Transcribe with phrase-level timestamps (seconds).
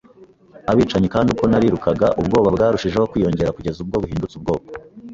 [0.71, 4.69] abicanyi; kandi uko narirukaga, ubwoba bwarushijeho kwiyongera kugeza ubwo buhindutse ubwoko